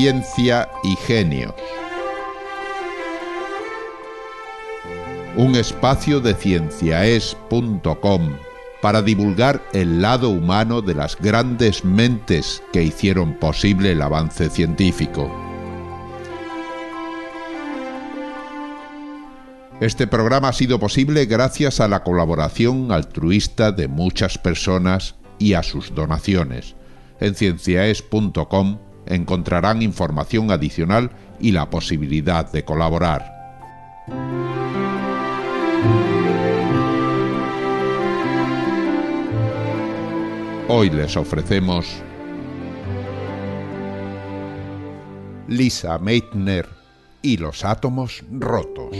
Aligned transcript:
ciencia 0.00 0.70
y 0.82 0.96
genios. 0.96 1.52
Un 5.36 5.54
espacio 5.56 6.22
de 6.22 6.32
cienciaes.com 6.32 8.30
para 8.80 9.02
divulgar 9.02 9.62
el 9.74 10.00
lado 10.00 10.30
humano 10.30 10.80
de 10.80 10.94
las 10.94 11.20
grandes 11.20 11.84
mentes 11.84 12.62
que 12.72 12.82
hicieron 12.82 13.34
posible 13.34 13.92
el 13.92 14.00
avance 14.00 14.48
científico. 14.48 15.30
Este 19.82 20.06
programa 20.06 20.48
ha 20.48 20.54
sido 20.54 20.80
posible 20.80 21.26
gracias 21.26 21.78
a 21.78 21.88
la 21.88 22.02
colaboración 22.02 22.90
altruista 22.90 23.70
de 23.70 23.86
muchas 23.86 24.38
personas 24.38 25.16
y 25.38 25.52
a 25.52 25.62
sus 25.62 25.94
donaciones. 25.94 26.74
En 27.20 27.34
cienciaes.com 27.34 28.89
encontrarán 29.10 29.82
información 29.82 30.50
adicional 30.50 31.10
y 31.38 31.52
la 31.52 31.68
posibilidad 31.68 32.50
de 32.50 32.64
colaborar. 32.64 33.40
Hoy 40.68 40.88
les 40.90 41.16
ofrecemos 41.16 41.86
Lisa 45.48 45.98
Meitner 45.98 46.68
y 47.22 47.36
los 47.36 47.64
átomos 47.64 48.22
rotos. 48.30 48.96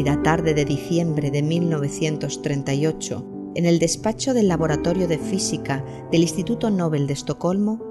Gélida 0.00 0.22
tarde 0.22 0.54
de 0.54 0.64
diciembre 0.64 1.30
de 1.30 1.42
1938, 1.42 3.52
en 3.54 3.66
el 3.66 3.78
despacho 3.78 4.32
del 4.32 4.48
Laboratorio 4.48 5.06
de 5.06 5.18
Física 5.18 5.84
del 6.10 6.22
Instituto 6.22 6.70
Nobel 6.70 7.06
de 7.06 7.12
Estocolmo, 7.12 7.82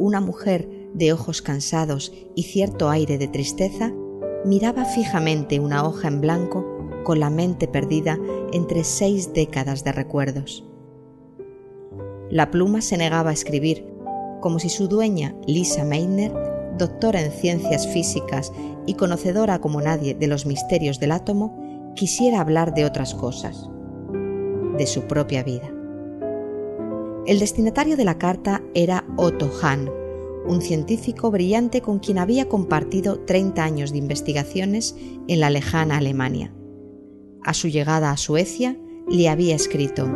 una 0.00 0.20
mujer 0.20 0.68
de 0.94 1.12
ojos 1.12 1.42
cansados 1.42 2.12
y 2.34 2.42
cierto 2.42 2.90
aire 2.90 3.18
de 3.18 3.28
tristeza 3.28 3.92
miraba 4.44 4.84
fijamente 4.84 5.60
una 5.60 5.86
hoja 5.86 6.08
en 6.08 6.20
blanco 6.20 6.66
con 7.04 7.20
la 7.20 7.30
mente 7.30 7.68
perdida 7.68 8.18
entre 8.52 8.82
seis 8.82 9.32
décadas 9.32 9.84
de 9.84 9.92
recuerdos. 9.92 10.64
La 12.30 12.50
pluma 12.50 12.80
se 12.80 12.96
negaba 12.96 13.30
a 13.30 13.34
escribir, 13.34 13.86
como 14.40 14.58
si 14.58 14.70
su 14.70 14.88
dueña, 14.88 15.36
Lisa 15.46 15.84
Meitner, 15.84 16.32
doctora 16.78 17.22
en 17.22 17.32
ciencias 17.32 17.86
físicas 17.88 18.52
y 18.86 18.94
conocedora 18.94 19.60
como 19.60 19.80
nadie 19.80 20.14
de 20.14 20.26
los 20.26 20.46
misterios 20.46 21.00
del 21.00 21.12
átomo, 21.12 21.92
quisiera 21.94 22.40
hablar 22.40 22.74
de 22.74 22.84
otras 22.84 23.14
cosas, 23.14 23.68
de 24.78 24.86
su 24.86 25.02
propia 25.02 25.42
vida. 25.42 25.70
El 27.26 27.38
destinatario 27.38 27.96
de 27.96 28.04
la 28.04 28.18
carta 28.18 28.62
era 28.74 29.04
Otto 29.16 29.50
Hahn, 29.62 29.90
un 30.46 30.60
científico 30.60 31.30
brillante 31.30 31.80
con 31.80 31.98
quien 31.98 32.18
había 32.18 32.48
compartido 32.48 33.20
30 33.20 33.64
años 33.64 33.92
de 33.92 33.98
investigaciones 33.98 34.94
en 35.26 35.40
la 35.40 35.48
lejana 35.48 35.96
Alemania. 35.96 36.52
A 37.42 37.54
su 37.54 37.68
llegada 37.68 38.10
a 38.10 38.16
Suecia 38.16 38.76
le 39.08 39.28
había 39.28 39.54
escrito 39.54 40.06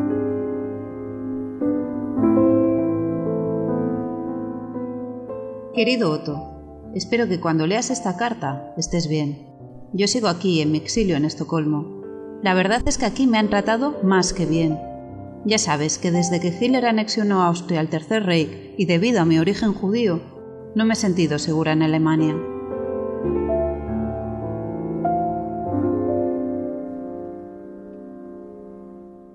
Querido 5.78 6.10
Otto, 6.10 6.47
Espero 6.94 7.28
que 7.28 7.40
cuando 7.40 7.66
leas 7.66 7.90
esta 7.90 8.16
carta 8.16 8.72
estés 8.76 9.08
bien. 9.08 9.46
Yo 9.92 10.06
sigo 10.06 10.28
aquí, 10.28 10.60
en 10.60 10.72
mi 10.72 10.78
exilio 10.78 11.16
en 11.16 11.24
Estocolmo. 11.24 12.02
La 12.42 12.54
verdad 12.54 12.82
es 12.86 12.98
que 12.98 13.06
aquí 13.06 13.26
me 13.26 13.38
han 13.38 13.50
tratado 13.50 13.98
más 14.02 14.32
que 14.32 14.46
bien. 14.46 14.78
Ya 15.44 15.58
sabes 15.58 15.98
que 15.98 16.10
desde 16.10 16.40
que 16.40 16.48
Hitler 16.48 16.86
anexionó 16.86 17.42
Austria 17.42 17.80
al 17.80 17.88
Tercer 17.88 18.24
Reich 18.24 18.74
y 18.76 18.86
debido 18.86 19.20
a 19.20 19.24
mi 19.24 19.38
origen 19.38 19.72
judío, 19.72 20.20
no 20.74 20.84
me 20.84 20.94
he 20.94 20.96
sentido 20.96 21.38
segura 21.38 21.72
en 21.72 21.82
Alemania. 21.82 22.36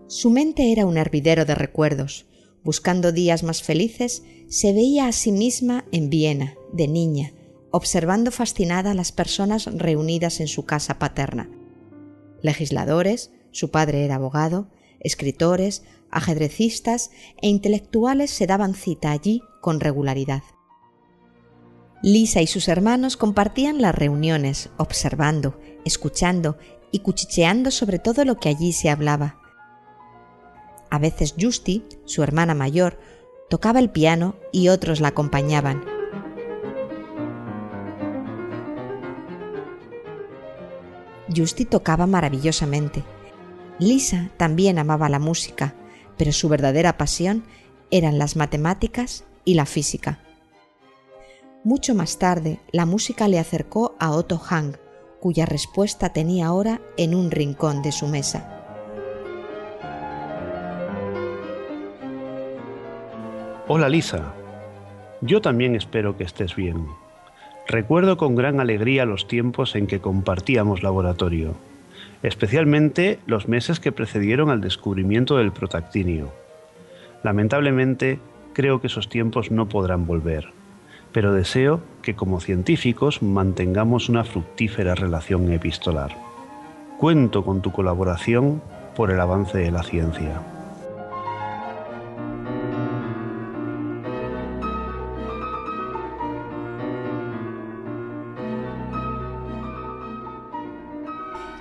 Su 0.07 0.29
mente 0.29 0.71
era 0.71 0.85
un 0.85 0.97
hervidero 0.97 1.45
de 1.45 1.55
recuerdos. 1.55 2.27
Buscando 2.63 3.11
días 3.11 3.43
más 3.43 3.61
felices, 3.61 4.23
se 4.47 4.71
veía 4.71 5.07
a 5.07 5.11
sí 5.11 5.31
misma 5.31 5.85
en 5.91 6.09
Viena, 6.09 6.55
de 6.71 6.87
niña, 6.87 7.33
observando 7.75 8.29
fascinada 8.29 8.91
a 8.91 8.93
las 8.93 9.11
personas 9.11 9.65
reunidas 9.65 10.39
en 10.39 10.47
su 10.47 10.63
casa 10.63 10.99
paterna. 10.99 11.49
Legisladores, 12.43 13.31
su 13.49 13.71
padre 13.71 14.05
era 14.05 14.15
abogado, 14.15 14.67
escritores, 14.99 15.81
ajedrecistas 16.11 17.09
e 17.41 17.47
intelectuales 17.47 18.29
se 18.29 18.45
daban 18.45 18.75
cita 18.75 19.09
allí 19.09 19.41
con 19.59 19.79
regularidad. 19.79 20.43
Lisa 22.03 22.43
y 22.43 22.47
sus 22.47 22.67
hermanos 22.67 23.17
compartían 23.17 23.81
las 23.81 23.95
reuniones, 23.95 24.69
observando, 24.77 25.59
escuchando 25.83 26.59
y 26.91 26.99
cuchicheando 26.99 27.71
sobre 27.71 27.97
todo 27.97 28.23
lo 28.23 28.37
que 28.37 28.49
allí 28.49 28.71
se 28.71 28.91
hablaba. 28.91 29.41
A 30.91 30.99
veces 30.99 31.33
Justy, 31.41 31.85
su 32.05 32.21
hermana 32.21 32.53
mayor, 32.53 32.99
tocaba 33.49 33.79
el 33.79 33.89
piano 33.89 34.35
y 34.51 34.67
otros 34.67 35.01
la 35.01 35.07
acompañaban, 35.07 35.92
Justy 41.35 41.65
tocaba 41.65 42.07
maravillosamente. 42.07 43.03
Lisa 43.79 44.29
también 44.37 44.79
amaba 44.79 45.09
la 45.09 45.19
música, 45.19 45.73
pero 46.17 46.31
su 46.31 46.49
verdadera 46.49 46.97
pasión 46.97 47.43
eran 47.91 48.17
las 48.17 48.35
matemáticas 48.35 49.25
y 49.45 49.55
la 49.55 49.65
física. 49.65 50.19
Mucho 51.63 51.95
más 51.95 52.19
tarde, 52.19 52.59
la 52.71 52.85
música 52.85 53.27
le 53.27 53.39
acercó 53.39 53.95
a 53.99 54.11
Otto 54.11 54.37
Hang, 54.37 54.75
cuya 55.19 55.45
respuesta 55.45 56.11
tenía 56.11 56.47
ahora 56.47 56.81
en 56.97 57.15
un 57.15 57.31
rincón 57.31 57.81
de 57.81 57.91
su 57.93 58.07
mesa. 58.07 58.49
Hola 63.69 63.87
Lisa, 63.87 64.33
yo 65.21 65.41
también 65.41 65.75
espero 65.75 66.17
que 66.17 66.25
estés 66.25 66.53
bien. 66.53 66.85
Recuerdo 67.67 68.17
con 68.17 68.35
gran 68.35 68.59
alegría 68.59 69.05
los 69.05 69.27
tiempos 69.27 69.75
en 69.75 69.87
que 69.87 70.01
compartíamos 70.01 70.83
laboratorio, 70.83 71.55
especialmente 72.21 73.19
los 73.25 73.47
meses 73.47 73.79
que 73.79 73.91
precedieron 73.91 74.49
al 74.49 74.61
descubrimiento 74.61 75.37
del 75.37 75.51
protactinio. 75.51 76.33
Lamentablemente, 77.23 78.19
creo 78.51 78.81
que 78.81 78.87
esos 78.87 79.07
tiempos 79.07 79.49
no 79.49 79.69
podrán 79.69 80.05
volver, 80.05 80.49
pero 81.13 81.33
deseo 81.33 81.81
que 82.01 82.15
como 82.15 82.41
científicos 82.41 83.21
mantengamos 83.21 84.09
una 84.09 84.25
fructífera 84.25 84.93
relación 84.93 85.51
epistolar. 85.51 86.11
Cuento 86.99 87.45
con 87.45 87.61
tu 87.61 87.71
colaboración 87.71 88.61
por 88.95 89.09
el 89.09 89.19
avance 89.21 89.57
de 89.57 89.71
la 89.71 89.83
ciencia. 89.83 90.41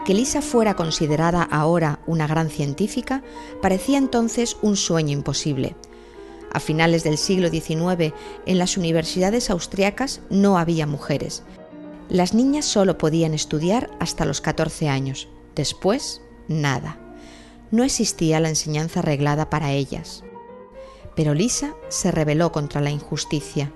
Que 0.05 0.15
Lisa 0.15 0.43
fuera 0.43 0.75
considerada 0.75 1.43
ahora 1.45 2.01
una 2.07 2.27
gran 2.27 2.51
científica 2.51 3.23
parecía 3.61 3.99
entonces 3.99 4.57
un 4.61 4.77
sueño 4.77 5.13
imposible. 5.13 5.77
A 6.53 6.59
finales 6.59 7.05
del 7.05 7.17
siglo 7.17 7.49
XIX, 7.51 8.13
en 8.45 8.59
las 8.59 8.77
universidades 8.77 9.49
austriacas 9.49 10.21
no 10.29 10.59
había 10.59 10.89
mujeres. 10.89 11.45
Las 12.09 12.35
niñas 12.35 12.65
solo 12.65 12.99
podían 12.99 13.33
estudiar 13.33 13.91
hasta 14.01 14.25
los 14.25 14.41
14 14.41 14.89
años. 14.89 15.29
Después, 15.55 16.21
nada. 16.49 16.99
No 17.71 17.85
existía 17.85 18.41
la 18.41 18.49
enseñanza 18.49 19.03
reglada 19.03 19.51
para 19.51 19.71
ellas. 19.71 20.25
Pero 21.15 21.33
Lisa 21.33 21.75
se 21.89 22.11
rebeló 22.11 22.51
contra 22.51 22.81
la 22.81 22.91
injusticia. 22.91 23.73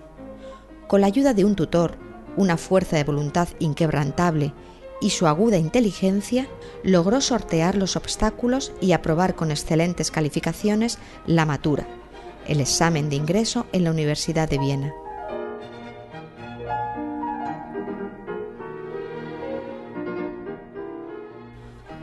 Con 0.89 1.03
la 1.03 1.07
ayuda 1.07 1.35
de 1.35 1.45
un 1.45 1.55
tutor, 1.55 1.99
una 2.37 2.57
fuerza 2.57 2.97
de 2.97 3.05
voluntad 3.05 3.49
inquebrantable 3.61 4.53
y 5.01 5.11
su 5.11 5.27
aguda 5.27 5.59
inteligencia 5.59 6.49
logró 6.83 7.21
sortear 7.21 7.77
los 7.77 7.97
obstáculos 7.97 8.73
y 8.81 8.93
aprobar 8.93 9.35
con 9.35 9.51
excelentes 9.51 10.11
calificaciones 10.11 10.99
la 11.27 11.47
matura, 11.47 11.87
el 12.47 12.61
examen 12.61 13.09
de 13.09 13.17
ingreso 13.17 13.67
en 13.73 13.85
la 13.85 13.91
Universidad 13.91 14.49
de 14.49 14.59
Viena. 14.59 14.95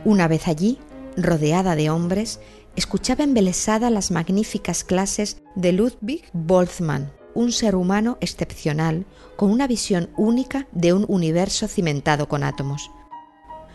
Una 0.04 0.28
vez 0.28 0.48
allí, 0.48 0.78
rodeada 1.16 1.76
de 1.76 1.88
hombres, 1.88 2.40
escuchaba 2.76 3.24
embelesada 3.24 3.88
las 3.88 4.10
magníficas 4.10 4.84
clases 4.84 5.42
de 5.54 5.72
Ludwig 5.72 6.24
Boltzmann, 6.34 7.10
un 7.34 7.52
ser 7.52 7.76
humano 7.76 8.18
excepcional 8.20 9.04
con 9.36 9.50
una 9.50 9.66
visión 9.66 10.10
única 10.16 10.66
de 10.72 10.92
un 10.92 11.04
universo 11.08 11.68
cimentado 11.68 12.28
con 12.28 12.42
átomos. 12.42 12.90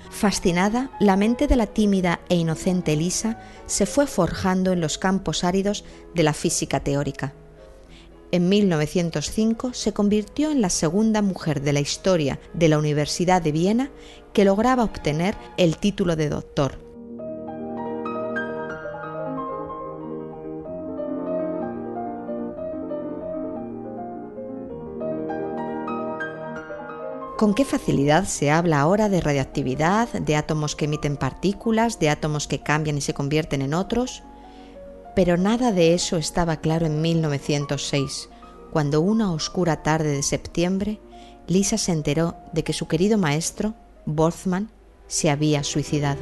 Fascinada, 0.09 0.89
la 0.99 1.15
mente 1.15 1.47
de 1.47 1.55
la 1.55 1.67
tímida 1.67 2.19
e 2.29 2.35
inocente 2.35 2.93
Elisa 2.93 3.39
se 3.67 3.85
fue 3.85 4.07
forjando 4.07 4.71
en 4.71 4.81
los 4.81 4.97
campos 4.97 5.43
áridos 5.43 5.85
de 6.15 6.23
la 6.23 6.33
física 6.33 6.79
teórica. 6.79 7.33
En 8.31 8.49
1905 8.49 9.73
se 9.73 9.93
convirtió 9.93 10.51
en 10.51 10.61
la 10.61 10.69
segunda 10.69 11.21
mujer 11.21 11.61
de 11.61 11.73
la 11.73 11.79
historia 11.79 12.39
de 12.53 12.69
la 12.69 12.77
Universidad 12.77 13.41
de 13.41 13.51
Viena 13.51 13.91
que 14.33 14.45
lograba 14.45 14.83
obtener 14.83 15.35
el 15.57 15.77
título 15.77 16.15
de 16.15 16.29
doctor 16.29 16.88
Con 27.39 27.53
qué 27.53 27.63
facilidad 27.63 28.25
se 28.25 28.51
habla 28.51 28.81
ahora 28.81 29.07
de 29.07 29.21
radioactividad, 29.21 30.09
de 30.09 30.35
átomos 30.35 30.75
que 30.75 30.83
emiten 30.83 31.15
partículas, 31.15 31.97
de 31.97 32.09
átomos 32.09 32.49
que 32.49 32.59
cambian 32.59 32.97
y 32.97 33.01
se 33.01 33.13
convierten 33.13 33.61
en 33.61 33.73
otros. 33.73 34.23
Pero 35.15 35.37
nada 35.37 35.71
de 35.71 35.93
eso 35.93 36.17
estaba 36.17 36.57
claro 36.57 36.85
en 36.85 37.01
1906, 37.01 38.27
cuando 38.73 38.99
una 38.99 39.31
oscura 39.31 39.83
tarde 39.83 40.11
de 40.11 40.21
septiembre, 40.21 40.99
Lisa 41.47 41.77
se 41.77 41.93
enteró 41.93 42.35
de 42.51 42.65
que 42.65 42.73
su 42.73 42.89
querido 42.89 43.17
maestro, 43.17 43.73
Boltzmann, 44.05 44.69
se 45.07 45.29
había 45.29 45.63
suicidado. 45.63 46.19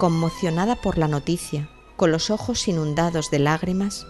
Conmocionada 0.00 0.74
por 0.74 0.98
la 0.98 1.06
noticia, 1.06 1.68
con 2.00 2.12
los 2.12 2.30
ojos 2.30 2.66
inundados 2.66 3.30
de 3.30 3.38
lágrimas, 3.38 4.06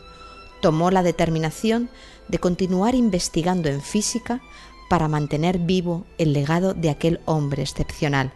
tomó 0.60 0.92
la 0.92 1.02
determinación 1.02 1.90
de 2.28 2.38
continuar 2.38 2.94
investigando 2.94 3.68
en 3.68 3.82
física 3.82 4.40
para 4.88 5.08
mantener 5.08 5.58
vivo 5.58 6.06
el 6.16 6.32
legado 6.32 6.72
de 6.72 6.88
aquel 6.88 7.18
hombre 7.24 7.62
excepcional. 7.62 8.32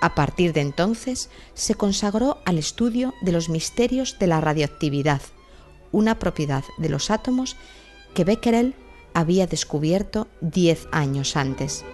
A 0.00 0.16
partir 0.16 0.52
de 0.54 0.60
entonces 0.60 1.30
se 1.54 1.76
consagró 1.76 2.38
al 2.44 2.58
estudio 2.58 3.14
de 3.22 3.30
los 3.30 3.48
misterios 3.48 4.18
de 4.18 4.26
la 4.26 4.40
radioactividad, 4.40 5.22
una 5.92 6.18
propiedad 6.18 6.64
de 6.78 6.88
los 6.88 7.12
átomos 7.12 7.54
que 8.12 8.24
Becquerel 8.24 8.74
había 9.14 9.46
descubierto 9.46 10.26
diez 10.40 10.88
años 10.90 11.36
antes. 11.36 11.84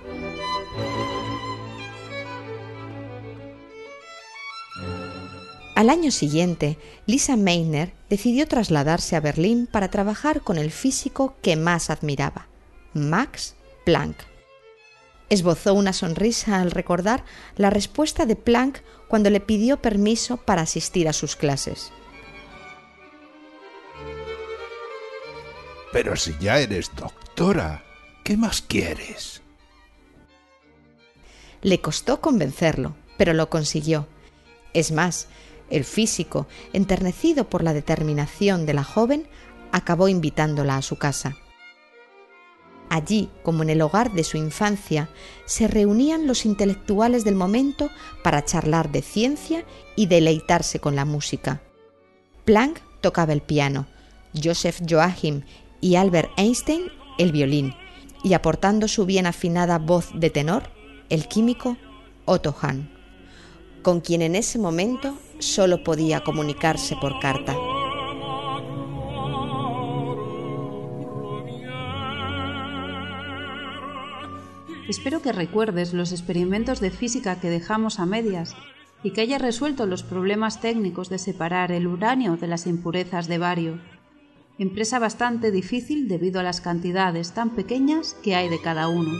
Al 5.79 5.91
año 5.91 6.11
siguiente, 6.11 6.77
Lisa 7.07 7.37
Meitner 7.37 7.93
decidió 8.11 8.49
trasladarse 8.49 9.15
a 9.15 9.21
Berlín 9.21 9.69
para 9.71 9.93
trabajar 9.93 10.41
con 10.41 10.59
el 10.59 10.73
físico 10.73 11.37
que 11.41 11.55
más 11.55 11.89
admiraba, 11.89 12.49
Max 12.95 13.55
Planck. 13.85 14.17
Esbozó 15.29 15.75
una 15.75 15.93
sonrisa 15.93 16.61
al 16.61 16.73
recordar 16.73 17.23
la 17.55 17.71
respuesta 17.71 18.27
de 18.27 18.35
Planck 18.35 18.83
cuando 19.07 19.31
le 19.31 19.39
pidió 19.39 19.81
permiso 19.81 20.39
para 20.39 20.63
asistir 20.63 21.07
a 21.09 21.13
sus 21.13 21.37
clases. 21.37 21.93
Pero 25.93 26.17
si 26.17 26.35
ya 26.41 26.59
eres 26.59 26.91
doctora, 26.97 27.85
¿qué 28.25 28.37
más 28.37 28.63
quieres? 28.63 29.43
Le 31.63 31.81
costó 31.81 32.21
convencerlo, 32.21 32.97
pero 33.17 33.33
lo 33.33 33.49
consiguió. 33.49 34.09
Es 34.75 34.91
más, 34.91 35.29
el 35.71 35.85
físico, 35.85 36.47
enternecido 36.73 37.49
por 37.49 37.63
la 37.63 37.73
determinación 37.73 38.67
de 38.67 38.75
la 38.75 38.85
joven, 38.85 39.29
acabó 39.73 40.09
invitándola 40.09 40.77
a 40.77 40.83
su 40.83 40.97
casa. 40.97 41.37
Allí, 42.91 43.29
como 43.43 43.63
en 43.63 43.71
el 43.71 43.83
hogar 43.83 44.13
de 44.13 44.25
su 44.25 44.39
infancia, 44.39 45.11
se 45.45 45.69
reunían 45.69 46.27
los 46.27 46.47
intelectuales 46.47 47.25
del 47.25 47.35
momento 47.35 47.91
para 48.23 48.45
charlar 48.45 48.91
de 48.91 49.03
ciencia 49.03 49.65
y 49.95 50.07
deleitarse 50.07 50.81
con 50.81 50.97
la 50.97 51.05
música. 51.05 51.61
Planck 52.47 52.81
tocaba 53.03 53.35
el 53.35 53.43
piano, 53.43 53.87
Joseph 54.43 54.81
Joachim 54.89 55.43
y 55.83 55.97
Albert 55.97 56.31
Einstein 56.39 56.91
el 57.19 57.33
violín, 57.33 57.75
y 58.23 58.33
aportando 58.33 58.89
su 58.89 59.05
bien 59.05 59.27
afinada 59.27 59.79
voz 59.79 60.09
de 60.15 60.31
tenor, 60.31 60.71
el 61.11 61.29
químico 61.29 61.77
Otto 62.25 62.55
Hahn, 62.61 62.91
con 63.83 64.01
quien 64.01 64.23
en 64.23 64.35
ese 64.35 64.59
momento 64.59 65.19
solo 65.39 65.83
podía 65.83 66.21
comunicarse 66.21 66.97
por 66.97 67.19
carta. 67.21 67.55
Espero 74.89 75.21
que 75.21 75.33
recuerdes 75.33 75.93
los 75.93 76.13
experimentos 76.13 76.81
de 76.81 76.91
física 76.91 77.41
que 77.41 77.51
dejamos 77.51 77.99
a 78.01 78.07
medias 78.07 78.57
y 79.03 79.11
que 79.11 79.21
hayas 79.21 79.43
resuelto 79.43 79.87
los 79.87 80.03
problemas 80.03 80.61
técnicos 80.61 81.11
de 81.11 81.19
separar 81.19 81.73
el 81.73 81.87
uranio 81.87 82.37
de 82.37 82.47
las 82.47 82.67
impurezas 82.67 83.29
de 83.29 83.39
bario, 83.39 83.81
empresa 84.59 84.99
bastante 84.99 85.51
difícil 85.51 86.09
debido 86.09 86.41
a 86.41 86.43
las 86.43 86.61
cantidades 86.61 87.33
tan 87.33 87.51
pequeñas 87.51 88.15
que 88.23 88.35
hay 88.35 88.49
de 88.49 88.61
cada 88.61 88.89
uno. 88.89 89.13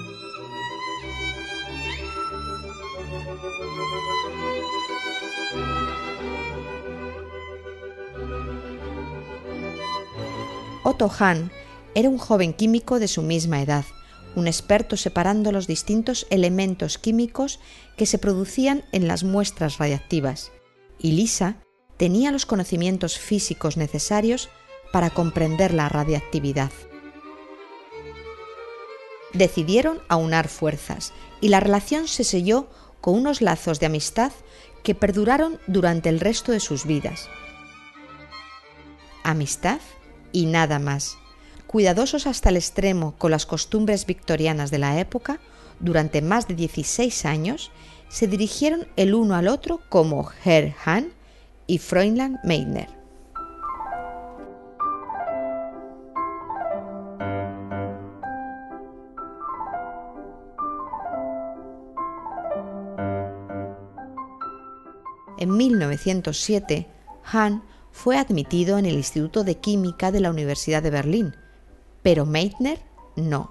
Otto 10.89 11.11
Hahn 11.19 11.53
era 11.95 12.09
un 12.09 12.17
joven 12.17 12.55
químico 12.55 12.99
de 12.99 13.09
su 13.09 13.21
misma 13.21 13.61
edad, 13.61 13.85
un 14.35 14.47
experto 14.47 14.97
separando 14.97 15.53
los 15.53 15.67
distintos 15.67 16.27
elementos 16.31 16.97
químicos 16.97 17.61
que 17.99 18.07
se 18.07 18.17
producían 18.17 18.87
en 18.93 19.07
las 19.07 19.23
muestras 19.23 19.77
radiactivas, 19.77 20.51
y 20.99 21.13
Lisa 21.13 21.57
tenía 21.99 22.31
los 22.31 22.47
conocimientos 22.47 23.19
físicos 23.19 23.77
necesarios 23.77 24.49
para 24.91 25.11
comprender 25.11 25.75
la 25.75 25.91
radiactividad. 25.91 26.71
Decidieron 29.35 30.01
aunar 30.09 30.49
fuerzas 30.49 31.13
y 31.43 31.49
la 31.49 31.61
relación 31.61 32.09
se 32.09 32.25
selló 32.25 32.71
con 33.03 33.15
unos 33.15 33.43
lazos 33.43 33.79
de 33.79 33.85
amistad 33.85 34.33
que 34.83 34.95
perduraron 34.95 35.61
durante 35.67 36.09
el 36.09 36.19
resto 36.19 36.51
de 36.51 36.61
sus 36.61 36.87
vidas. 36.87 37.29
Amistad 39.23 39.81
y 40.33 40.47
nada 40.47 40.79
más. 40.79 41.17
Cuidadosos 41.67 42.27
hasta 42.27 42.49
el 42.49 42.57
extremo 42.57 43.15
con 43.19 43.31
las 43.31 43.47
costumbres 43.47 44.07
victorianas 44.07 44.71
de 44.71 44.79
la 44.79 44.99
época, 44.99 45.39
durante 45.81 46.23
más 46.23 46.49
de 46.49 46.55
16 46.55 47.25
años, 47.27 47.71
se 48.09 48.27
dirigieron 48.27 48.89
el 48.97 49.15
uno 49.15 49.35
al 49.35 49.49
otro 49.49 49.81
como 49.89 50.31
Herr 50.45 50.75
Hahn 50.85 51.13
y 51.67 51.79
Fräulein 51.79 52.39
Meitner. 52.43 52.89
En 65.39 65.57
1907, 65.57 66.89
Hahn 67.23 67.63
fue 67.99 68.17
admitido 68.17 68.79
en 68.79 68.87
el 68.87 68.95
Instituto 68.95 69.43
de 69.43 69.57
Química 69.57 70.13
de 70.13 70.21
la 70.21 70.31
Universidad 70.31 70.85
de 70.85 70.91
Berlín, 70.91 71.35
pero 72.01 72.27
Meitner 72.27 72.81
no. 73.17 73.51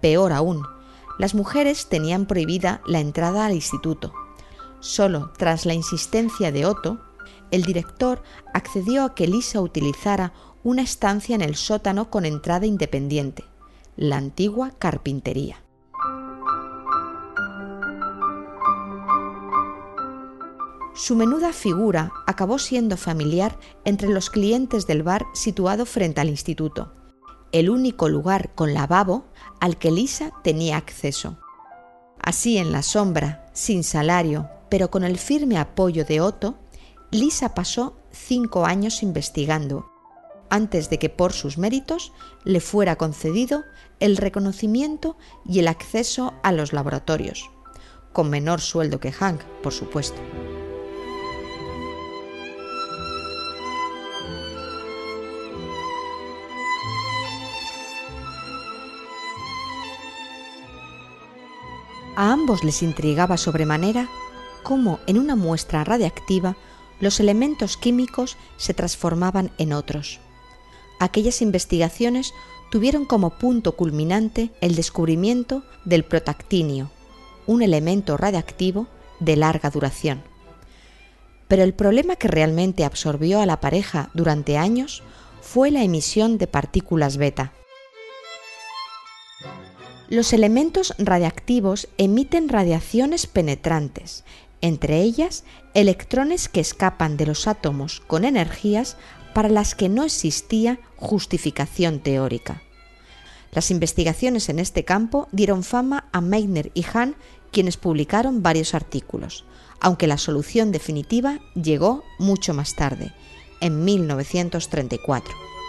Peor 0.00 0.32
aún, 0.32 0.62
las 1.18 1.34
mujeres 1.34 1.86
tenían 1.90 2.24
prohibida 2.24 2.80
la 2.86 3.00
entrada 3.00 3.44
al 3.44 3.52
instituto. 3.52 4.14
Solo 4.80 5.30
tras 5.36 5.66
la 5.66 5.74
insistencia 5.74 6.50
de 6.52 6.64
Otto, 6.64 7.02
el 7.50 7.64
director 7.64 8.22
accedió 8.54 9.04
a 9.04 9.14
que 9.14 9.26
Lisa 9.26 9.60
utilizara 9.60 10.32
una 10.64 10.80
estancia 10.80 11.34
en 11.34 11.42
el 11.42 11.54
sótano 11.54 12.08
con 12.08 12.24
entrada 12.24 12.64
independiente, 12.64 13.44
la 13.94 14.16
antigua 14.16 14.72
carpintería. 14.78 15.62
Su 20.94 21.14
menuda 21.14 21.52
figura 21.52 22.12
acabó 22.26 22.58
siendo 22.58 22.96
familiar 22.96 23.58
entre 23.84 24.08
los 24.08 24.28
clientes 24.28 24.86
del 24.86 25.02
bar 25.02 25.24
situado 25.34 25.86
frente 25.86 26.20
al 26.20 26.28
instituto, 26.28 26.92
el 27.52 27.70
único 27.70 28.08
lugar 28.08 28.54
con 28.54 28.74
lavabo 28.74 29.26
al 29.60 29.78
que 29.78 29.90
Lisa 29.90 30.32
tenía 30.42 30.76
acceso. 30.76 31.38
Así 32.20 32.58
en 32.58 32.72
la 32.72 32.82
sombra, 32.82 33.46
sin 33.52 33.84
salario, 33.84 34.48
pero 34.68 34.90
con 34.90 35.04
el 35.04 35.18
firme 35.18 35.58
apoyo 35.58 36.04
de 36.04 36.20
Otto, 36.20 36.58
Lisa 37.10 37.54
pasó 37.54 37.96
cinco 38.10 38.66
años 38.66 39.02
investigando 39.02 39.90
antes 40.50 40.90
de 40.90 40.98
que 40.98 41.08
por 41.08 41.32
sus 41.32 41.56
méritos 41.56 42.12
le 42.44 42.60
fuera 42.60 42.96
concedido 42.96 43.64
el 44.00 44.16
reconocimiento 44.16 45.16
y 45.46 45.60
el 45.60 45.68
acceso 45.68 46.34
a 46.42 46.52
los 46.52 46.72
laboratorios, 46.72 47.48
con 48.12 48.28
menor 48.28 48.60
sueldo 48.60 48.98
que 49.00 49.12
Hank, 49.12 49.42
por 49.62 49.72
supuesto. 49.72 50.20
A 62.20 62.32
ambos 62.32 62.64
les 62.64 62.82
intrigaba 62.82 63.38
sobremanera 63.38 64.06
cómo 64.62 65.00
en 65.06 65.16
una 65.16 65.36
muestra 65.36 65.84
radiactiva 65.84 66.54
los 67.00 67.18
elementos 67.18 67.78
químicos 67.78 68.36
se 68.58 68.74
transformaban 68.74 69.50
en 69.56 69.72
otros. 69.72 70.20
Aquellas 70.98 71.40
investigaciones 71.40 72.34
tuvieron 72.70 73.06
como 73.06 73.30
punto 73.38 73.74
culminante 73.74 74.50
el 74.60 74.74
descubrimiento 74.74 75.62
del 75.86 76.04
protactinio, 76.04 76.90
un 77.46 77.62
elemento 77.62 78.18
radiactivo 78.18 78.86
de 79.18 79.36
larga 79.36 79.70
duración. 79.70 80.22
Pero 81.48 81.62
el 81.62 81.72
problema 81.72 82.16
que 82.16 82.28
realmente 82.28 82.84
absorbió 82.84 83.40
a 83.40 83.46
la 83.46 83.60
pareja 83.60 84.10
durante 84.12 84.58
años 84.58 85.02
fue 85.40 85.70
la 85.70 85.84
emisión 85.84 86.36
de 86.36 86.48
partículas 86.48 87.16
beta. 87.16 87.54
Los 90.10 90.32
elementos 90.32 90.92
radiactivos 90.98 91.86
emiten 91.96 92.48
radiaciones 92.48 93.28
penetrantes, 93.28 94.24
entre 94.60 95.02
ellas 95.02 95.44
electrones 95.72 96.48
que 96.48 96.58
escapan 96.58 97.16
de 97.16 97.26
los 97.26 97.46
átomos 97.46 98.02
con 98.08 98.24
energías 98.24 98.96
para 99.34 99.48
las 99.48 99.76
que 99.76 99.88
no 99.88 100.02
existía 100.02 100.80
justificación 100.96 102.00
teórica. 102.00 102.60
Las 103.52 103.70
investigaciones 103.70 104.48
en 104.48 104.58
este 104.58 104.84
campo 104.84 105.28
dieron 105.30 105.62
fama 105.62 106.08
a 106.10 106.20
Meitner 106.20 106.72
y 106.74 106.82
Hahn, 106.92 107.14
quienes 107.52 107.76
publicaron 107.76 108.42
varios 108.42 108.74
artículos, 108.74 109.44
aunque 109.78 110.08
la 110.08 110.18
solución 110.18 110.72
definitiva 110.72 111.38
llegó 111.54 112.02
mucho 112.18 112.52
más 112.52 112.74
tarde, 112.74 113.12
en 113.60 113.84
1934. 113.84 115.59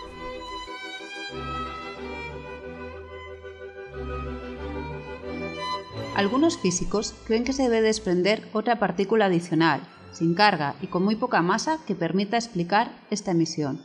Algunos 6.16 6.58
físicos 6.58 7.16
creen 7.26 7.46
que 7.46 7.54
se 7.54 7.64
debe 7.64 7.82
desprender 7.82 8.50
otra 8.52 8.80
partícula 8.80 9.26
adicional, 9.26 9.82
sin 10.12 10.36
carga 10.36 10.76
y 10.82 10.88
con 10.88 11.04
muy 11.04 11.16
poca 11.16 11.42
masa 11.42 11.80
que 11.88 11.96
permita 11.96 12.36
explicar 12.36 12.92
esta 13.10 13.32
emisión. 13.32 13.82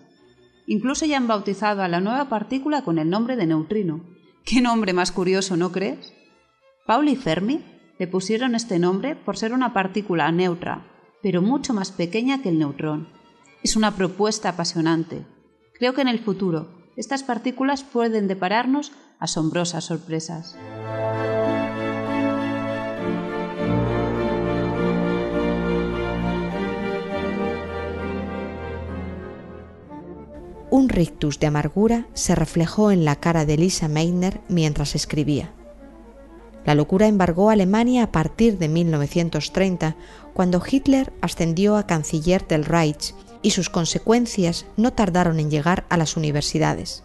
Incluso 0.67 1.07
ya 1.07 1.19
han 1.19 1.29
bautizado 1.29 1.83
a 1.83 1.89
la 1.89 2.01
nueva 2.01 2.29
partícula 2.29 2.83
con 2.83 2.99
el 2.99 3.09
nombre 3.09 3.37
de 3.37 3.47
neutrino. 3.47 4.05
¿Qué 4.45 4.61
nombre 4.61 4.93
más 4.93 5.13
curioso, 5.13 5.57
no 5.57 5.71
crees? 5.71 6.13
Pauli 6.85 7.13
y 7.13 7.17
Fermi 7.17 7.65
le 7.99 8.09
pusieron 8.09 8.57
este 8.57 8.81
nombre 8.81 9.15
por 9.15 9.37
ser 9.37 9.53
una 9.53 9.73
partícula 9.73 10.31
neutra, 10.33 10.85
pero 11.23 11.43
mucho 11.43 11.75
más 11.75 11.93
pequeña 11.93 12.43
que 12.43 12.49
el 12.49 12.59
neutrón. 12.59 13.09
Es 13.63 13.77
una 13.77 13.95
propuesta 13.95 14.51
apasionante. 14.51 15.25
Creo 15.79 15.95
que 15.95 16.03
en 16.03 16.09
el 16.09 16.19
futuro 16.19 16.75
estas 16.97 17.23
partículas 17.23 17.85
pueden 17.85 18.27
depararnos 18.27 18.93
asombrosas 19.21 19.85
sorpresas. 19.85 20.57
Un 30.77 30.91
rictus 30.91 31.41
de 31.41 31.47
amargura 31.47 32.07
se 32.13 32.35
reflejó 32.35 32.91
en 32.91 33.07
la 33.07 33.17
cara 33.17 33.47
de 33.47 33.57
Lisa 33.57 33.89
Meitner 33.89 34.43
mientras 34.51 34.95
escribía. 34.95 35.51
La 36.67 36.75
locura 36.75 37.07
embargó 37.07 37.49
a 37.49 37.55
Alemania 37.55 38.03
a 38.03 38.13
partir 38.13 38.59
de 38.59 38.69
1930, 38.69 39.97
cuando 40.35 40.63
Hitler 40.63 41.15
ascendió 41.23 41.79
a 41.79 41.87
canciller 41.87 42.47
del 42.47 42.67
Reich 42.67 43.15
y 43.41 43.53
sus 43.53 43.71
consecuencias 43.71 44.67
no 44.77 44.93
tardaron 44.93 45.41
en 45.41 45.51
llegar 45.51 45.87
a 45.89 45.97
las 45.97 46.15
universidades. 46.15 47.05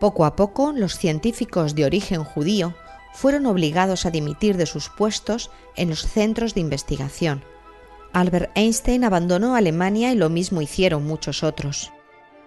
Poco 0.00 0.24
a 0.24 0.34
poco, 0.34 0.72
los 0.72 0.98
científicos 0.98 1.76
de 1.76 1.84
origen 1.84 2.24
judío 2.24 2.74
fueron 3.14 3.46
obligados 3.46 4.06
a 4.06 4.10
dimitir 4.10 4.56
de 4.56 4.66
sus 4.66 4.88
puestos 4.88 5.52
en 5.76 5.88
los 5.88 6.04
centros 6.04 6.54
de 6.54 6.62
investigación. 6.62 7.44
Albert 8.12 8.50
Einstein 8.56 9.04
abandonó 9.04 9.54
Alemania 9.54 10.10
y 10.10 10.16
lo 10.16 10.28
mismo 10.30 10.62
hicieron 10.62 11.06
muchos 11.06 11.44
otros. 11.44 11.92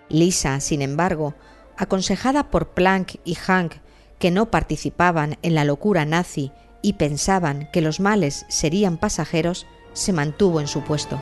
Lisa, 0.10 0.60
sin 0.60 0.82
embargo, 0.82 1.34
aconsejada 1.78 2.50
por 2.52 2.70
Planck 2.70 3.16
y 3.24 3.36
Hank, 3.36 3.74
que 4.20 4.32
no 4.32 4.50
participaban 4.52 5.38
en 5.42 5.56
la 5.56 5.66
locura 5.66 6.06
nazi 6.06 6.52
y 6.82 6.94
pensaban 6.94 7.70
que 7.74 7.82
los 7.82 8.00
males 8.00 8.46
serían 8.48 8.98
pasajeros, 8.98 9.66
se 9.94 10.14
mantuvo 10.14 10.62
en 10.62 10.68
su 10.68 10.82
puesto. 10.82 11.20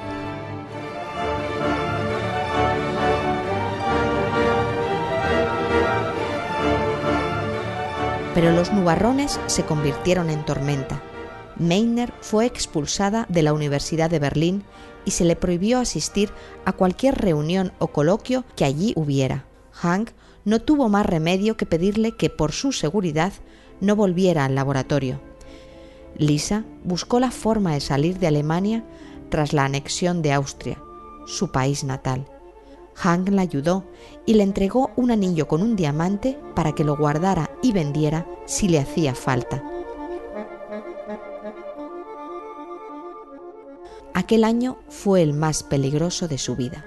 Pero 8.33 8.51
los 8.51 8.73
nubarrones 8.73 9.39
se 9.45 9.63
convirtieron 9.63 10.29
en 10.29 10.43
tormenta. 10.43 11.01
Meitner 11.55 12.11
fue 12.21 12.47
expulsada 12.47 13.27
de 13.29 13.43
la 13.43 13.53
Universidad 13.53 14.09
de 14.09 14.19
Berlín 14.19 14.63
y 15.05 15.11
se 15.11 15.25
le 15.25 15.35
prohibió 15.35 15.79
asistir 15.79 16.29
a 16.65 16.73
cualquier 16.73 17.15
reunión 17.15 17.71
o 17.79 17.87
coloquio 17.87 18.45
que 18.55 18.65
allí 18.65 18.93
hubiera. 18.95 19.45
Hank 19.71 20.11
no 20.45 20.59
tuvo 20.59 20.89
más 20.89 21.05
remedio 21.05 21.57
que 21.57 21.65
pedirle 21.65 22.15
que 22.15 22.29
por 22.29 22.51
su 22.51 22.71
seguridad 22.71 23.33
no 23.81 23.95
volviera 23.95 24.45
al 24.45 24.55
laboratorio. 24.55 25.19
Lisa 26.17 26.63
buscó 26.83 27.19
la 27.19 27.31
forma 27.31 27.73
de 27.73 27.81
salir 27.81 28.19
de 28.19 28.27
Alemania 28.27 28.83
tras 29.29 29.53
la 29.53 29.65
anexión 29.65 30.21
de 30.21 30.31
Austria, 30.31 30.81
su 31.25 31.51
país 31.51 31.83
natal. 31.83 32.27
Hank 32.95 33.29
la 33.29 33.41
ayudó 33.41 33.85
y 34.25 34.35
le 34.35 34.43
entregó 34.43 34.91
un 34.95 35.09
anillo 35.09 35.47
con 35.47 35.63
un 35.63 35.75
diamante 35.75 36.37
para 36.55 36.73
que 36.73 36.83
lo 36.83 36.95
guardara 36.95 37.49
y 37.63 37.71
vendiera 37.71 38.27
si 38.45 38.67
le 38.67 38.79
hacía 38.79 39.15
falta. 39.15 39.63
Aquel 44.13 44.43
año 44.43 44.77
fue 44.89 45.21
el 45.21 45.33
más 45.33 45.63
peligroso 45.63 46.27
de 46.27 46.37
su 46.37 46.55
vida. 46.55 46.85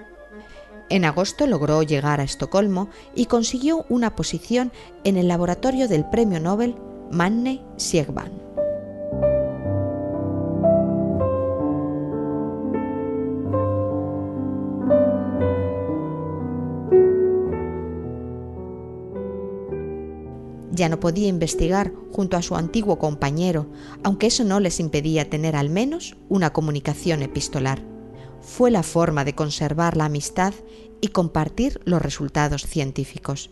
En 0.88 1.04
agosto 1.04 1.46
logró 1.46 1.82
llegar 1.82 2.20
a 2.20 2.24
Estocolmo 2.24 2.88
y 3.14 3.26
consiguió 3.26 3.84
una 3.88 4.14
posición 4.14 4.70
en 5.02 5.16
el 5.16 5.26
laboratorio 5.26 5.88
del 5.88 6.08
premio 6.08 6.38
Nobel 6.38 6.76
Manne 7.10 7.62
Siegban. 7.76 8.45
Ya 20.76 20.90
no 20.90 21.00
podía 21.00 21.26
investigar 21.26 21.92
junto 22.12 22.36
a 22.36 22.42
su 22.42 22.54
antiguo 22.54 22.98
compañero, 22.98 23.66
aunque 24.04 24.26
eso 24.26 24.44
no 24.44 24.60
les 24.60 24.78
impedía 24.78 25.30
tener 25.30 25.56
al 25.56 25.70
menos 25.70 26.16
una 26.28 26.52
comunicación 26.52 27.22
epistolar. 27.22 27.82
Fue 28.42 28.70
la 28.70 28.82
forma 28.82 29.24
de 29.24 29.34
conservar 29.34 29.96
la 29.96 30.04
amistad 30.04 30.52
y 31.00 31.08
compartir 31.08 31.80
los 31.86 32.02
resultados 32.02 32.66
científicos. 32.66 33.50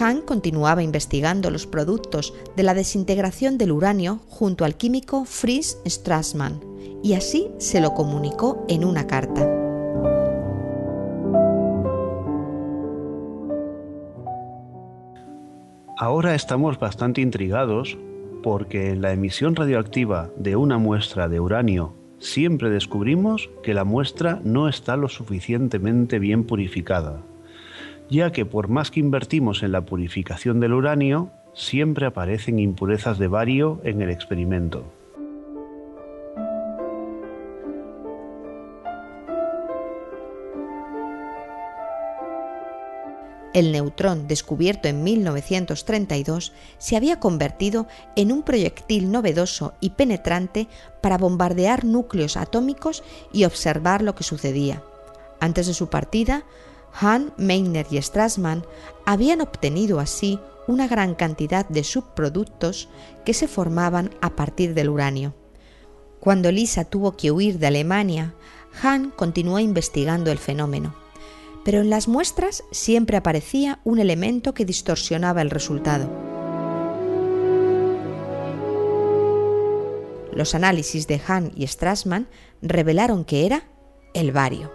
Hahn 0.00 0.22
continuaba 0.22 0.82
investigando 0.82 1.50
los 1.50 1.68
productos 1.68 2.34
de 2.56 2.64
la 2.64 2.74
desintegración 2.74 3.56
del 3.56 3.70
uranio 3.70 4.20
junto 4.28 4.64
al 4.64 4.76
químico 4.76 5.24
Fritz 5.24 5.78
Strassmann 5.86 6.60
y 7.04 7.14
así 7.14 7.52
se 7.58 7.80
lo 7.80 7.94
comunicó 7.94 8.64
en 8.68 8.84
una 8.84 9.06
carta. 9.06 9.63
Ahora 15.96 16.34
estamos 16.34 16.80
bastante 16.80 17.20
intrigados 17.20 17.96
porque 18.42 18.90
en 18.90 19.00
la 19.00 19.12
emisión 19.12 19.54
radioactiva 19.54 20.28
de 20.36 20.56
una 20.56 20.76
muestra 20.76 21.28
de 21.28 21.38
uranio 21.38 21.94
siempre 22.18 22.68
descubrimos 22.68 23.48
que 23.62 23.74
la 23.74 23.84
muestra 23.84 24.40
no 24.42 24.68
está 24.68 24.96
lo 24.96 25.08
suficientemente 25.08 26.18
bien 26.18 26.44
purificada, 26.44 27.22
ya 28.10 28.32
que 28.32 28.44
por 28.44 28.66
más 28.66 28.90
que 28.90 28.98
invertimos 28.98 29.62
en 29.62 29.70
la 29.70 29.82
purificación 29.82 30.58
del 30.58 30.72
uranio, 30.72 31.30
siempre 31.52 32.06
aparecen 32.06 32.58
impurezas 32.58 33.18
de 33.18 33.28
bario 33.28 33.80
en 33.84 34.02
el 34.02 34.10
experimento. 34.10 34.84
El 43.54 43.72
neutrón 43.72 44.28
descubierto 44.28 44.88
en 44.88 45.02
1932 45.02 46.52
se 46.76 46.96
había 46.96 47.20
convertido 47.20 47.86
en 48.16 48.32
un 48.32 48.42
proyectil 48.42 49.10
novedoso 49.10 49.72
y 49.80 49.90
penetrante 49.90 50.68
para 51.00 51.16
bombardear 51.16 51.84
núcleos 51.84 52.36
atómicos 52.36 53.02
y 53.32 53.44
observar 53.44 54.02
lo 54.02 54.14
que 54.14 54.24
sucedía. 54.24 54.82
Antes 55.40 55.66
de 55.68 55.74
su 55.74 55.88
partida, 55.88 56.44
Hahn, 56.92 57.32
Meitner 57.36 57.86
y 57.90 58.02
Strassmann 58.02 58.66
habían 59.06 59.40
obtenido 59.40 60.00
así 60.00 60.38
una 60.66 60.88
gran 60.88 61.14
cantidad 61.14 61.68
de 61.68 61.84
subproductos 61.84 62.88
que 63.24 63.34
se 63.34 63.48
formaban 63.48 64.10
a 64.20 64.30
partir 64.30 64.74
del 64.74 64.88
uranio. 64.88 65.34
Cuando 66.20 66.50
Lisa 66.50 66.84
tuvo 66.84 67.16
que 67.16 67.30
huir 67.30 67.58
de 67.58 67.66
Alemania, 67.66 68.34
Hahn 68.82 69.12
continuó 69.14 69.58
investigando 69.58 70.32
el 70.32 70.38
fenómeno, 70.38 70.94
pero 71.64 71.80
en 71.80 71.90
las 71.90 72.08
muestras 72.08 72.62
siempre 72.70 73.16
aparecía 73.16 73.80
un 73.84 73.98
elemento 73.98 74.54
que 74.54 74.64
distorsionaba 74.64 75.42
el 75.42 75.50
resultado. 75.50 76.08
Los 80.32 80.54
análisis 80.54 81.06
de 81.06 81.20
Hahn 81.26 81.52
y 81.54 81.66
Strassmann 81.66 82.28
revelaron 82.60 83.24
que 83.24 83.46
era 83.46 83.68
el 84.14 84.32
bario. 84.32 84.70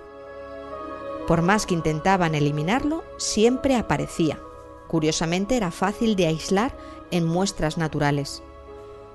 Por 1.27 1.41
más 1.41 1.65
que 1.65 1.75
intentaban 1.75 2.33
eliminarlo, 2.33 3.03
siempre 3.17 3.75
aparecía. 3.75 4.39
Curiosamente 4.87 5.57
era 5.57 5.69
fácil 5.69 6.15
de 6.15 6.27
aislar 6.27 6.75
en 7.11 7.25
muestras 7.25 7.77
naturales. 7.77 8.41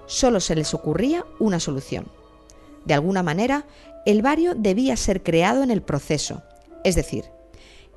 Solo 0.07 0.39
se 0.39 0.55
les 0.55 0.75
ocurría 0.75 1.25
una 1.41 1.59
solución. 1.59 2.07
De 2.85 2.95
alguna 2.95 3.23
manera, 3.23 3.67
el 4.05 4.23
bario 4.23 4.55
debía 4.55 4.97
ser 4.97 5.23
creado 5.23 5.63
en 5.63 5.71
el 5.71 5.83
proceso, 5.83 6.43
es 6.85 6.95
decir, 6.95 7.25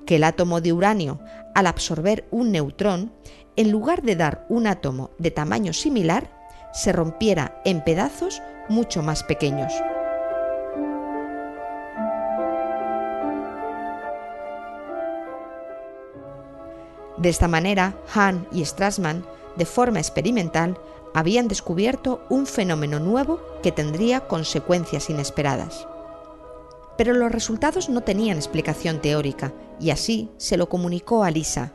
que 0.07 0.15
el 0.15 0.23
átomo 0.23 0.61
de 0.61 0.73
uranio, 0.73 1.19
al 1.53 1.67
absorber 1.67 2.25
un 2.31 2.51
neutrón, 2.51 3.11
en 3.55 3.69
lugar 3.69 4.01
de 4.01 4.15
dar 4.15 4.47
un 4.49 4.65
átomo 4.65 5.11
de 5.19 5.29
tamaño 5.29 5.73
similar, 5.73 6.31
se 6.73 6.91
rompiera 6.91 7.61
en 7.65 7.83
pedazos 7.83 8.41
mucho 8.69 9.03
más 9.03 9.23
pequeños. 9.23 9.71
De 17.17 17.29
esta 17.29 17.47
manera, 17.47 17.95
Hahn 18.13 18.47
y 18.51 18.63
Strassmann, 18.63 19.25
de 19.55 19.65
forma 19.65 19.99
experimental, 19.99 20.79
habían 21.15 21.47
descubierto 21.47 22.23
un 22.29 22.45
fenómeno 22.45 22.99
nuevo 22.99 23.41
que 23.63 23.71
tendría 23.71 24.27
consecuencias 24.27 25.09
inesperadas. 25.09 25.87
Pero 26.95 27.13
los 27.13 27.31
resultados 27.31 27.89
no 27.89 28.01
tenían 28.01 28.37
explicación 28.37 29.01
teórica 29.01 29.51
y 29.79 29.91
así 29.91 30.29
se 30.37 30.57
lo 30.57 30.69
comunicó 30.69 31.23
a 31.23 31.31
Lisa. 31.31 31.73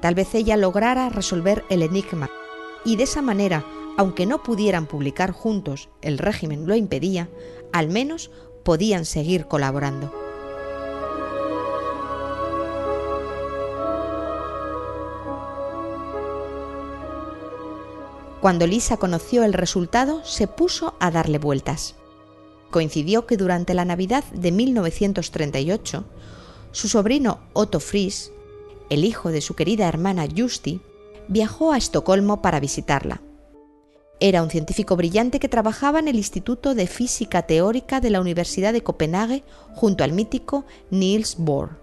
Tal 0.00 0.14
vez 0.14 0.34
ella 0.34 0.56
lograra 0.56 1.08
resolver 1.08 1.64
el 1.70 1.82
enigma 1.82 2.30
y 2.84 2.96
de 2.96 3.04
esa 3.04 3.22
manera, 3.22 3.64
aunque 3.96 4.26
no 4.26 4.42
pudieran 4.42 4.86
publicar 4.86 5.32
juntos, 5.32 5.88
el 6.02 6.18
régimen 6.18 6.66
lo 6.66 6.74
impedía, 6.74 7.28
al 7.72 7.88
menos 7.88 8.30
podían 8.62 9.04
seguir 9.04 9.46
colaborando. 9.46 10.12
Cuando 18.44 18.66
Lisa 18.66 18.98
conoció 18.98 19.42
el 19.42 19.54
resultado, 19.54 20.22
se 20.22 20.46
puso 20.46 20.96
a 21.00 21.10
darle 21.10 21.38
vueltas. 21.38 21.94
Coincidió 22.70 23.24
que 23.24 23.38
durante 23.38 23.72
la 23.72 23.86
Navidad 23.86 24.22
de 24.34 24.52
1938, 24.52 26.04
su 26.74 26.88
sobrino 26.88 27.38
Otto 27.52 27.78
Fries, 27.78 28.32
el 28.90 29.04
hijo 29.04 29.30
de 29.30 29.40
su 29.40 29.54
querida 29.54 29.86
hermana 29.88 30.26
Justi, 30.36 30.80
viajó 31.28 31.72
a 31.72 31.78
Estocolmo 31.78 32.42
para 32.42 32.58
visitarla. 32.58 33.22
Era 34.18 34.42
un 34.42 34.50
científico 34.50 34.96
brillante 34.96 35.38
que 35.38 35.48
trabajaba 35.48 36.00
en 36.00 36.08
el 36.08 36.16
Instituto 36.16 36.74
de 36.74 36.88
Física 36.88 37.42
Teórica 37.42 38.00
de 38.00 38.10
la 38.10 38.20
Universidad 38.20 38.72
de 38.72 38.82
Copenhague 38.82 39.44
junto 39.74 40.02
al 40.02 40.12
mítico 40.12 40.64
Niels 40.90 41.36
Bohr. 41.38 41.78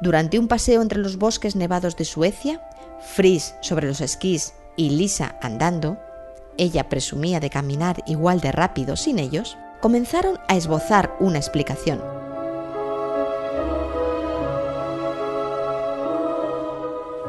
Durante 0.00 0.40
un 0.40 0.48
paseo 0.48 0.82
entre 0.82 0.98
los 0.98 1.16
bosques 1.16 1.54
nevados 1.54 1.96
de 1.96 2.04
Suecia, 2.04 2.60
Fries 3.14 3.54
sobre 3.60 3.86
los 3.86 4.00
esquís 4.00 4.52
y 4.76 4.90
Lisa 4.90 5.38
andando, 5.40 5.96
ella 6.58 6.88
presumía 6.88 7.38
de 7.38 7.50
caminar 7.50 8.02
igual 8.08 8.40
de 8.40 8.50
rápido 8.50 8.96
sin 8.96 9.20
ellos, 9.20 9.56
comenzaron 9.80 10.40
a 10.48 10.56
esbozar 10.56 11.16
una 11.20 11.38
explicación. 11.38 12.11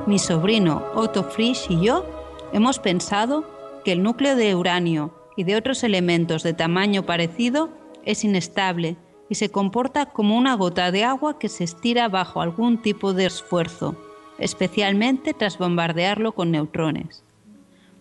Mi 0.05 0.19
sobrino 0.19 0.83
Otto 0.95 1.23
Frisch 1.23 1.69
y 1.69 1.81
yo 1.81 2.05
hemos 2.51 2.79
pensado 2.79 3.45
que 3.83 3.91
el 3.91 4.03
núcleo 4.03 4.35
de 4.35 4.55
uranio 4.55 5.13
y 5.35 5.43
de 5.43 5.55
otros 5.55 5.83
elementos 5.83 6.43
de 6.43 6.53
tamaño 6.53 7.03
parecido 7.03 7.69
es 8.05 8.23
inestable 8.23 8.97
y 9.29 9.35
se 9.35 9.49
comporta 9.49 10.07
como 10.07 10.37
una 10.37 10.55
gota 10.55 10.91
de 10.91 11.03
agua 11.03 11.39
que 11.39 11.49
se 11.49 11.63
estira 11.63 12.09
bajo 12.09 12.41
algún 12.41 12.81
tipo 12.81 13.13
de 13.13 13.25
esfuerzo, 13.25 13.95
especialmente 14.37 15.33
tras 15.33 15.57
bombardearlo 15.57 16.33
con 16.33 16.51
neutrones 16.51 17.23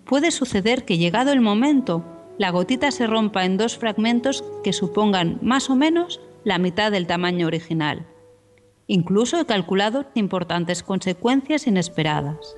puede 0.05 0.31
suceder 0.31 0.85
que 0.85 0.99
llegado 0.99 1.33
el 1.33 1.41
momento, 1.41 2.05
la 2.39 2.51
gotita 2.51 2.91
se 2.91 3.07
rompa 3.07 3.45
en 3.45 3.57
dos 3.57 3.79
fragmentos 3.79 4.45
que 4.65 4.73
supongan 4.73 5.39
más 5.43 5.71
o 5.71 5.77
menos 5.77 6.21
la 6.45 6.59
mitad 6.59 6.91
del 6.91 7.07
tamaño 7.07 7.47
original. 7.47 8.07
Incluso 8.87 9.39
he 9.39 9.47
calculado 9.47 10.07
importantes 10.15 10.83
consecuencias 10.83 11.67
inesperadas. 11.67 12.57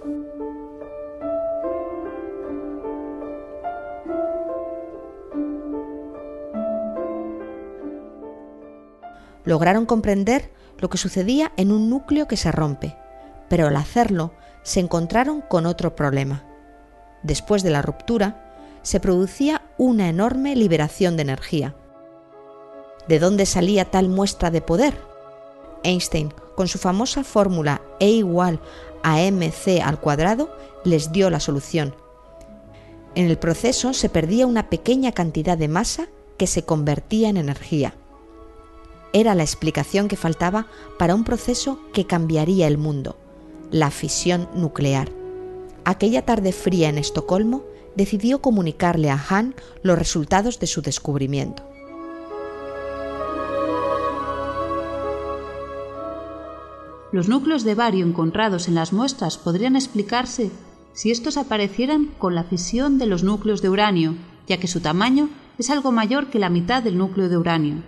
Lograron 9.45 9.85
comprender 9.85 10.51
lo 10.79 10.89
que 10.89 10.99
sucedía 10.99 11.53
en 11.57 11.71
un 11.71 11.91
núcleo 11.91 12.27
que 12.27 12.37
se 12.37 12.51
rompe, 12.51 12.97
pero 13.49 13.67
al 13.67 13.77
hacerlo 13.77 14.33
se 14.63 14.81
encontraron 14.81 15.43
con 15.43 15.67
otro 15.67 15.95
problema 15.95 16.45
después 17.25 17.65
de 17.65 17.71
la 17.71 17.83
ruptura, 17.83 18.55
se 18.83 19.01
producía 19.01 19.63
una 19.79 20.09
enorme 20.09 20.55
liberación 20.55 21.17
de 21.17 21.23
energía. 21.23 21.75
¿De 23.09 23.19
dónde 23.19 23.47
salía 23.47 23.87
tal 23.87 24.09
muestra 24.09 24.51
de 24.51 24.61
poder? 24.61 24.95
Einstein, 25.85 26.33
con 26.57 26.69
su 26.69 26.79
famosa 26.79 27.23
fórmula 27.23 27.83
E 28.01 28.11
igual 28.11 28.61
a 29.03 29.19
mc 29.31 29.81
al 29.83 30.01
cuadrado, 30.01 30.51
les 30.85 31.13
dio 31.13 31.31
la 31.31 31.41
solución. 31.41 31.95
En 33.15 33.31
el 33.31 33.39
proceso 33.39 33.95
se 33.95 34.09
perdía 34.09 34.47
una 34.47 34.69
pequeña 34.69 35.13
cantidad 35.13 35.57
de 35.57 35.69
masa 35.69 36.09
que 36.37 36.47
se 36.49 36.65
convertía 36.65 37.29
en 37.29 37.37
energía. 37.37 37.95
Era 39.13 39.37
la 39.37 39.45
explicación 39.45 40.09
que 40.09 40.17
faltaba 40.17 40.67
para 40.99 41.15
un 41.15 41.23
proceso 41.23 41.79
que 41.93 42.07
cambiaría 42.07 42.67
el 42.67 42.79
mundo, 42.79 43.17
la 43.71 43.93
fisión 43.93 44.49
nuclear 44.55 45.11
aquella 45.85 46.25
tarde 46.25 46.53
fría 46.53 46.89
en 46.89 46.99
Estocolmo, 46.99 47.65
decidió 47.95 48.41
comunicarle 48.41 49.11
a 49.11 49.19
Hahn 49.19 49.55
los 49.83 49.99
resultados 49.99 50.59
de 50.59 50.67
su 50.67 50.83
descubrimiento. 50.83 51.63
Los 57.15 57.29
núcleos 57.29 57.63
de 57.63 57.77
bario 57.77 58.05
encontrados 58.05 58.67
en 58.67 58.75
las 58.75 58.93
muestras 58.93 59.39
podrían 59.39 59.77
explicarse 59.77 60.51
si 60.95 61.13
estos 61.13 61.37
aparecieran 61.37 62.07
con 62.19 62.35
la 62.35 62.43
fisión 62.43 62.99
de 62.99 63.07
los 63.07 63.23
núcleos 63.23 63.63
de 63.63 63.69
uranio, 63.69 64.17
ya 64.49 64.59
que 64.59 64.67
su 64.67 64.81
tamaño 64.81 65.29
es 65.57 65.71
algo 65.71 65.93
mayor 65.93 66.27
que 66.27 66.41
la 66.41 66.51
mitad 66.51 66.83
del 66.83 66.99
núcleo 66.99 67.29
de 67.29 67.37
uranio. 67.39 67.85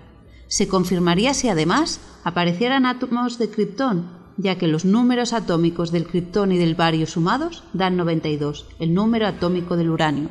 Se 0.47 0.69
confirmaría 0.69 1.35
si 1.35 1.49
además 1.49 1.99
aparecieran 2.23 2.87
átomos 2.87 3.37
de 3.37 3.51
criptón, 3.51 4.07
ya 4.37 4.59
que 4.59 4.69
los 4.69 4.85
números 4.85 5.33
atómicos 5.33 5.91
del 5.91 6.07
criptón 6.07 6.53
y 6.53 6.59
del 6.59 6.77
bario 6.77 7.09
sumados 7.09 7.65
dan 7.73 7.97
92, 7.97 8.69
el 8.79 8.95
número 8.95 9.27
atómico 9.27 9.77
del 9.77 9.91
uranio. 9.91 10.29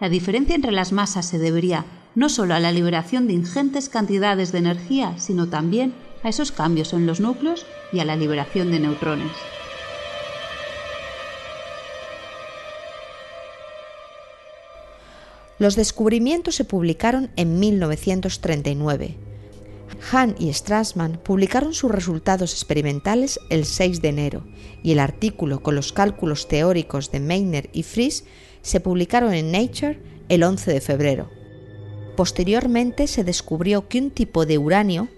La 0.00 0.08
diferencia 0.08 0.56
entre 0.56 0.72
las 0.72 0.90
masas 0.90 1.26
se 1.26 1.38
debería 1.38 1.84
no 2.16 2.28
solo 2.28 2.54
a 2.54 2.58
la 2.58 2.72
liberación 2.72 3.28
de 3.28 3.34
ingentes 3.34 3.88
cantidades 3.88 4.50
de 4.50 4.58
energía, 4.58 5.16
sino 5.18 5.46
también 5.46 5.94
a 6.24 6.28
esos 6.28 6.50
cambios 6.50 6.92
en 6.92 7.06
los 7.06 7.20
núcleos 7.20 7.66
y 7.92 8.00
a 8.00 8.04
la 8.04 8.16
liberación 8.16 8.70
de 8.70 8.80
neutrones. 8.80 9.32
Los 15.58 15.76
descubrimientos 15.76 16.56
se 16.56 16.64
publicaron 16.64 17.30
en 17.36 17.60
1939 17.60 19.16
Hahn 20.10 20.34
y 20.38 20.52
Strassmann 20.52 21.18
publicaron 21.22 21.74
sus 21.74 21.90
resultados 21.90 22.52
experimentales 22.52 23.38
el 23.50 23.64
6 23.64 24.02
de 24.02 24.08
enero 24.08 24.44
y 24.82 24.92
el 24.92 24.98
artículo 24.98 25.62
con 25.62 25.74
los 25.74 25.92
cálculos 25.92 26.48
teóricos 26.48 27.10
de 27.10 27.20
Meitner 27.20 27.70
y 27.72 27.82
Fries 27.82 28.24
se 28.62 28.80
publicaron 28.80 29.32
en 29.32 29.52
Nature 29.52 30.00
el 30.28 30.42
11 30.42 30.72
de 30.72 30.80
febrero. 30.80 31.30
Posteriormente 32.16 33.06
se 33.06 33.24
descubrió 33.24 33.88
que 33.88 33.98
un 33.98 34.10
tipo 34.10 34.44
de 34.44 34.58
uranio, 34.58 35.08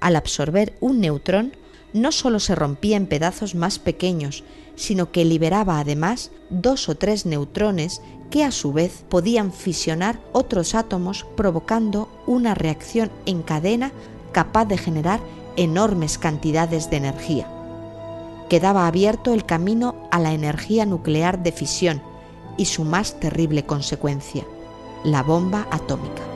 al 0.00 0.16
absorber 0.16 0.76
un 0.80 1.00
neutrón, 1.00 1.52
no 1.94 2.12
solo 2.12 2.40
se 2.40 2.54
rompía 2.54 2.98
en 2.98 3.06
pedazos 3.06 3.54
más 3.54 3.78
pequeños, 3.78 4.44
sino 4.76 5.12
que 5.12 5.24
liberaba 5.24 5.78
además 5.78 6.32
dos 6.50 6.88
o 6.88 6.96
tres 6.96 7.24
neutrones 7.24 8.02
que 8.30 8.44
a 8.44 8.50
su 8.50 8.72
vez 8.72 9.04
podían 9.08 9.52
fisionar 9.52 10.20
otros 10.32 10.74
átomos 10.74 11.24
provocando 11.36 12.10
una 12.26 12.54
reacción 12.54 13.10
en 13.26 13.42
cadena 13.42 13.92
capaz 14.32 14.66
de 14.66 14.76
generar 14.76 15.20
enormes 15.56 16.18
cantidades 16.18 16.90
de 16.90 16.96
energía. 16.96 17.48
Quedaba 18.48 18.88
abierto 18.88 19.32
el 19.32 19.46
camino 19.46 20.08
a 20.10 20.18
la 20.18 20.32
energía 20.32 20.84
nuclear 20.84 21.42
de 21.44 21.52
fisión 21.52 22.02
y 22.56 22.64
su 22.64 22.84
más 22.84 23.20
terrible 23.20 23.64
consecuencia, 23.64 24.44
la 25.04 25.22
bomba 25.22 25.68
atómica. 25.70 26.33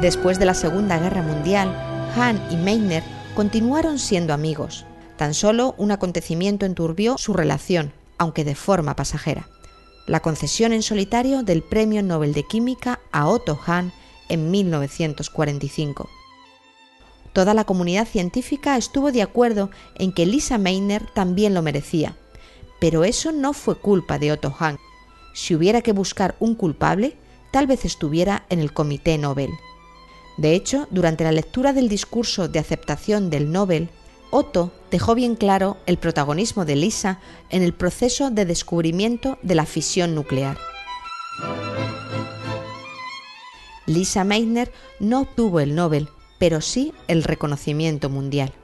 Después 0.00 0.38
de 0.38 0.46
la 0.46 0.54
Segunda 0.54 0.98
Guerra 0.98 1.20
Mundial, 1.20 1.68
Hahn 2.16 2.40
y 2.50 2.56
Meitner 2.56 3.02
continuaron 3.34 3.98
siendo 3.98 4.32
amigos. 4.32 4.86
Tan 5.18 5.34
solo 5.34 5.74
un 5.76 5.90
acontecimiento 5.90 6.64
enturbió 6.64 7.18
su 7.18 7.34
relación, 7.34 7.92
aunque 8.16 8.42
de 8.42 8.54
forma 8.54 8.96
pasajera. 8.96 9.46
La 10.06 10.20
concesión 10.20 10.72
en 10.72 10.82
solitario 10.82 11.42
del 11.42 11.62
Premio 11.62 12.02
Nobel 12.02 12.32
de 12.32 12.44
Química 12.44 12.98
a 13.12 13.28
Otto 13.28 13.60
Hahn 13.66 13.92
en 14.30 14.50
1945. 14.50 16.08
Toda 17.34 17.52
la 17.52 17.64
comunidad 17.64 18.08
científica 18.08 18.78
estuvo 18.78 19.12
de 19.12 19.20
acuerdo 19.20 19.70
en 19.96 20.12
que 20.12 20.24
Lisa 20.24 20.56
Meitner 20.56 21.04
también 21.12 21.52
lo 21.52 21.60
merecía, 21.60 22.16
pero 22.80 23.04
eso 23.04 23.32
no 23.32 23.52
fue 23.52 23.76
culpa 23.76 24.18
de 24.18 24.32
Otto 24.32 24.54
Hahn. 24.58 24.78
Si 25.34 25.54
hubiera 25.54 25.82
que 25.82 25.92
buscar 25.92 26.36
un 26.40 26.54
culpable, 26.54 27.18
tal 27.50 27.66
vez 27.66 27.84
estuviera 27.84 28.46
en 28.48 28.60
el 28.60 28.72
Comité 28.72 29.18
Nobel. 29.18 29.50
De 30.40 30.54
hecho, 30.54 30.88
durante 30.90 31.22
la 31.22 31.32
lectura 31.32 31.74
del 31.74 31.90
discurso 31.90 32.48
de 32.48 32.58
aceptación 32.58 33.28
del 33.28 33.52
Nobel, 33.52 33.90
Otto 34.30 34.72
dejó 34.90 35.14
bien 35.14 35.36
claro 35.36 35.76
el 35.84 35.98
protagonismo 35.98 36.64
de 36.64 36.76
Lisa 36.76 37.20
en 37.50 37.62
el 37.62 37.74
proceso 37.74 38.30
de 38.30 38.46
descubrimiento 38.46 39.38
de 39.42 39.54
la 39.54 39.66
fisión 39.66 40.14
nuclear. 40.14 40.56
Lisa 43.84 44.24
Meitner 44.24 44.72
no 44.98 45.20
obtuvo 45.20 45.60
el 45.60 45.74
Nobel, 45.74 46.08
pero 46.38 46.62
sí 46.62 46.94
el 47.06 47.22
reconocimiento 47.22 48.08
mundial. 48.08 48.54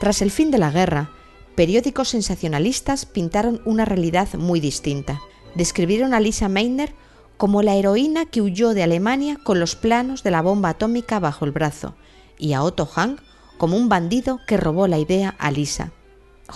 Tras 0.00 0.22
el 0.22 0.30
fin 0.30 0.50
de 0.50 0.56
la 0.56 0.70
guerra, 0.70 1.10
periódicos 1.54 2.08
sensacionalistas 2.08 3.06
pintaron 3.06 3.60
una 3.64 3.84
realidad 3.84 4.34
muy 4.34 4.60
distinta. 4.60 5.20
Describieron 5.54 6.14
a 6.14 6.20
Lisa 6.20 6.48
Meitner 6.48 6.94
como 7.36 7.62
la 7.62 7.74
heroína 7.74 8.26
que 8.26 8.42
huyó 8.42 8.74
de 8.74 8.82
Alemania 8.82 9.38
con 9.42 9.60
los 9.60 9.76
planos 9.76 10.22
de 10.22 10.30
la 10.30 10.42
bomba 10.42 10.70
atómica 10.70 11.18
bajo 11.18 11.44
el 11.44 11.52
brazo, 11.52 11.94
y 12.38 12.52
a 12.52 12.62
Otto 12.62 12.88
Hahn 12.94 13.20
como 13.58 13.76
un 13.76 13.88
bandido 13.88 14.40
que 14.46 14.56
robó 14.56 14.86
la 14.86 14.98
idea 14.98 15.34
a 15.38 15.50
Lisa. 15.50 15.92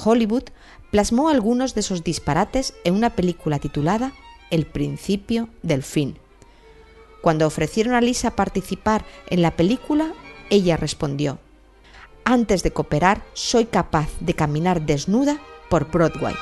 Hollywood 0.05 0.45
plasmó 0.91 1.29
algunos 1.29 1.75
de 1.75 1.81
esos 1.81 2.05
disparates 2.05 2.75
en 2.85 2.95
una 2.95 3.11
película 3.11 3.59
titulada 3.59 4.13
El 4.51 4.67
principio 4.67 5.49
del 5.63 5.83
fin. 5.83 6.19
Cuando 7.23 7.47
ofrecieron 7.47 7.95
a 7.95 8.01
Lisa 8.01 8.37
participar 8.37 9.05
en 9.29 9.43
la 9.43 9.57
película, 9.57 10.13
ella 10.51 10.77
respondió, 10.77 11.39
antes 12.29 12.62
de 12.62 12.73
cooperar, 12.73 13.25
soy 13.33 13.64
capaz 13.64 14.11
de 14.21 14.35
caminar 14.35 14.83
desnuda 14.83 15.41
por 15.71 15.91
Broadway. 15.91 16.35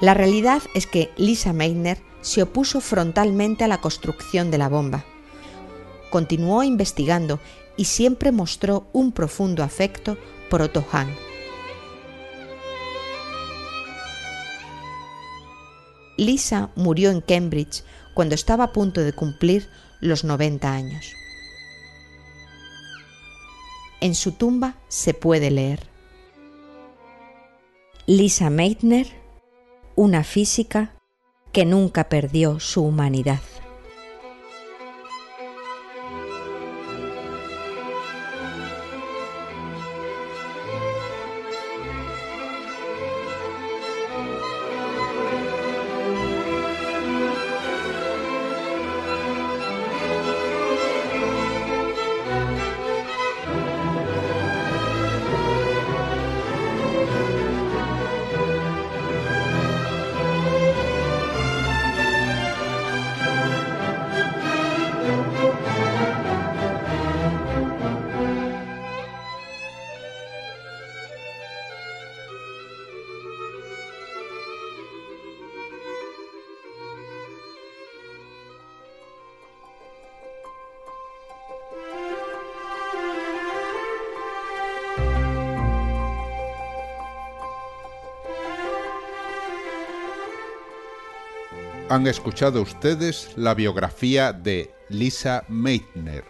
La 0.00 0.14
realidad 0.14 0.62
es 0.74 0.86
que 0.86 1.10
Lisa 1.18 1.52
Meitner 1.52 1.98
se 2.22 2.42
opuso 2.42 2.80
frontalmente 2.80 3.64
a 3.64 3.68
la 3.68 3.82
construcción 3.82 4.50
de 4.50 4.56
la 4.56 4.70
bomba. 4.70 5.04
Continuó 6.10 6.62
investigando 6.62 7.38
y 7.76 7.84
siempre 7.84 8.32
mostró 8.32 8.86
un 8.94 9.12
profundo 9.12 9.62
afecto 9.62 10.16
por 10.48 10.62
Otto 10.62 10.86
Hahn. 10.90 11.14
Lisa 16.16 16.70
murió 16.76 17.10
en 17.10 17.20
Cambridge 17.20 17.84
cuando 18.14 18.34
estaba 18.34 18.64
a 18.64 18.72
punto 18.72 19.02
de 19.02 19.12
cumplir 19.12 19.68
los 20.04 20.22
90 20.22 20.70
años. 20.70 21.14
En 24.00 24.14
su 24.14 24.32
tumba 24.32 24.76
se 24.88 25.14
puede 25.14 25.50
leer 25.50 25.88
Lisa 28.06 28.50
Meitner, 28.50 29.06
una 29.96 30.24
física 30.24 30.94
que 31.52 31.64
nunca 31.64 32.10
perdió 32.10 32.60
su 32.60 32.84
humanidad. 32.84 33.40
Han 91.94 92.08
escuchado 92.08 92.60
ustedes 92.60 93.30
la 93.36 93.54
biografía 93.54 94.32
de 94.32 94.74
Lisa 94.88 95.44
Meitner, 95.46 96.24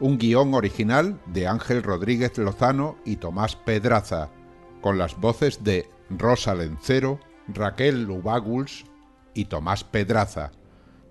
un 0.00 0.18
guion 0.18 0.52
original 0.52 1.20
de 1.26 1.46
Ángel 1.46 1.84
Rodríguez 1.84 2.36
Lozano 2.38 2.96
y 3.04 3.14
Tomás 3.14 3.54
Pedraza, 3.54 4.30
con 4.80 4.98
las 4.98 5.16
voces 5.16 5.62
de 5.62 5.88
Rosa 6.10 6.56
Lencero, 6.56 7.20
Raquel 7.46 8.02
Lubaguls 8.02 8.84
y 9.32 9.44
Tomás 9.44 9.84
Pedraza. 9.84 10.50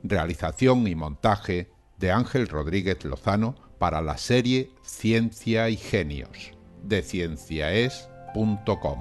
Realización 0.04 0.86
y 0.90 0.96
montaje 0.96 1.72
de 1.98 2.12
Ángel 2.12 2.50
Rodríguez 2.50 3.06
Lozano 3.06 3.56
para 3.80 4.02
la 4.02 4.18
serie 4.18 4.72
Ciencia 4.84 5.70
y 5.70 5.78
Genios 5.78 6.52
de 6.84 7.02
cienciaes.com. 7.02 9.00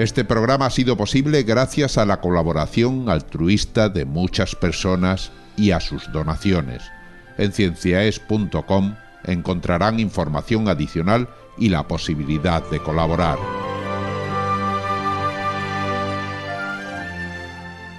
Este 0.00 0.24
programa 0.24 0.64
ha 0.64 0.70
sido 0.70 0.96
posible 0.96 1.42
gracias 1.42 1.98
a 1.98 2.06
la 2.06 2.22
colaboración 2.22 3.10
altruista 3.10 3.90
de 3.90 4.06
muchas 4.06 4.56
personas 4.56 5.30
y 5.58 5.72
a 5.72 5.80
sus 5.80 6.10
donaciones. 6.10 6.82
En 7.36 7.52
cienciaes.com 7.52 8.94
encontrarán 9.24 10.00
información 10.00 10.70
adicional 10.70 11.28
y 11.58 11.68
la 11.68 11.86
posibilidad 11.86 12.62
de 12.70 12.80
colaborar. 12.80 13.38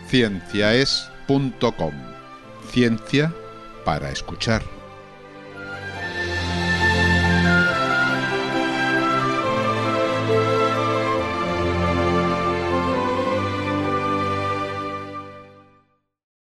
cienciaes.com 0.07 1.93
Ciencia 2.71 3.31
para 3.85 4.09
escuchar. 4.09 4.80